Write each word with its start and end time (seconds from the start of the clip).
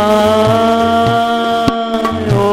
ॐ 2.46 2.48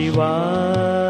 शिवा 0.00 1.09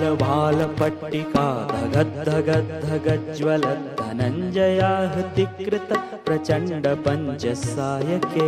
करालबालपट्टिका 0.00 1.46
धगद्धगद्धगज्ज्वल 1.70 3.64
धनञ्जयाहृतिकृत 4.00 5.90
प्रचण्डपञ्चसायके। 6.26 8.46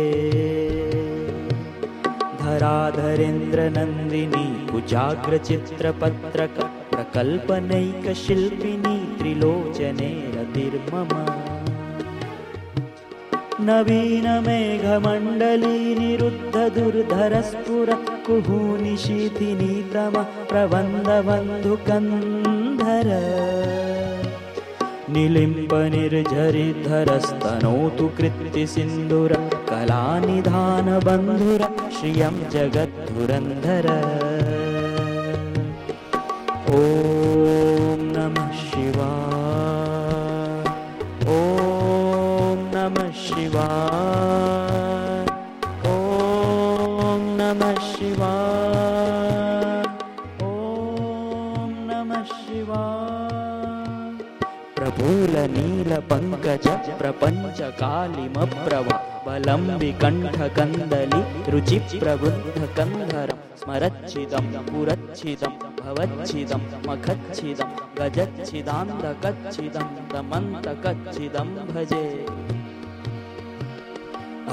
धराधरेन्द्रनन्दिनी 2.41 4.45
कुजाग्रचित्रपत्रक 4.71 6.55
प्रकल्पनैकशिल्पिनी 6.93 8.95
त्रिलोचने 9.19 10.11
रतिर्मम 10.35 11.11
नवीनमेघमण्डली 13.67 15.77
निरुद्धदुर्धरस्फुर 15.99 17.89
कुहूनिशीथिनीतम 18.25 20.15
प्रबन्धबन्धुकन्धर। 20.49 23.09
निलिम्पनिर्झरिधरस्तनोतु 25.09 28.05
कृत्यसिन्धुर 28.17 29.31
कलानिधानबन्धुर 29.69 31.61
श्रियं 31.97 32.35
जगद्धुरन्धर। 32.53 33.85
ॐ 36.73 37.72
प्रफुल्लनीलपङ्कज 54.83 56.65
प्रपञ्चकालिमप्रभा 56.99 58.95
बलं 59.25 59.61
विकण्ठकन्दलि 59.81 61.21
रुचिप्रबुद्धकन्धरं 61.53 63.39
स्मरच्छिदं 63.61 64.45
पुरच्छिदं 64.69 65.53
भवच्छिदं 65.79 66.63
मखच्छिदं 66.87 67.69
गजच्छिदान्धकच्छिदं 67.99 69.87
दमन्तकच्छिदं 70.13 71.49
भजे। 71.71 72.03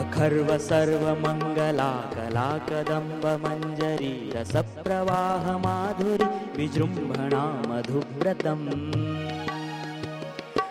अखर्व 0.03 0.49
सर्वमङ्गला 0.71 1.91
कलाकदम्बमञ्जरी 2.17 4.15
रसप्रवाहमाधुरि 4.37 6.29
विजृम्भणा 6.59 7.45
मधुव्रतम् 7.71 8.69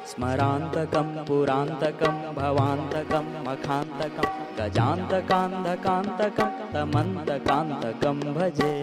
स्मरान्तकं 0.09 1.07
पुरान्तकं 1.27 2.15
भवान्तकं 2.37 3.25
मखान्तकं 3.47 4.29
गजान्तकान्धकान्तकं 4.59 6.49
तमन्तकान्तकं 6.73 8.17
भजे। 8.37 8.73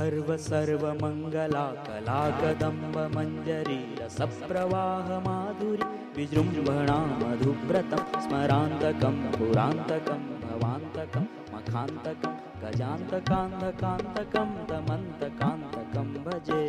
अखर्व 0.04 0.30
सर्वमङ्गला 0.46 1.66
कलाकदम्ब 1.84 2.96
मञ्जरी 3.14 3.78
रसप्रवाह 4.00 5.12
माधुरी 5.26 5.86
विजृम्भणा 6.16 6.98
मधुव्रतं 7.22 8.02
स्मरान्तकं 8.24 9.16
पुरान्तकं 9.36 10.26
भवान्तकं 10.42 11.28
मखान्तकं 11.54 12.34
गजान्तकान्धकान्तकं 12.64 14.52
तमन्तकान्तकं 14.72 16.10
भजे। 16.28 16.66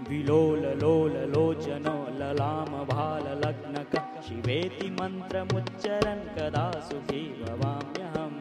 विलोललोललोचनो 0.08 1.96
ललामभाललग्नकः 2.20 4.06
शिवेति 4.26 4.88
मन्त्रमुच्चरन् 5.00 6.22
कदा 6.36 6.66
सुखी 6.88 7.22
भवाम्यहम् 7.40 8.38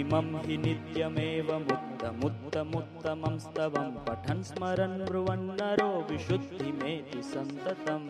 इमं 0.00 0.28
हि 0.44 0.56
नित्यमेव 0.66 1.48
मुक्तमुत्तमुत्तमं 1.68 3.34
स्तवं 3.46 3.90
पठन् 4.06 4.46
स्मरन् 4.50 5.04
ब्रुवन्नरो 5.10 5.90
विशुद्धिमेति 6.10 7.22
सन्ततम् 7.32 8.08